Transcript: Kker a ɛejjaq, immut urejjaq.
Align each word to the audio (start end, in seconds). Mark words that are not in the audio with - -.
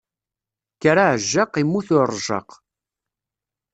Kker 0.75 0.97
a 1.03 1.05
ɛejjaq, 1.13 1.53
immut 1.61 1.89
urejjaq. 1.97 2.49